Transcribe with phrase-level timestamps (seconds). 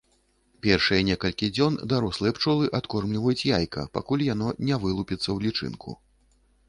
[0.65, 5.89] Першыя некалькі дзён дарослыя пчолы адкормліваюць яйка, пакуль яно не вылупіцца ў лічынку.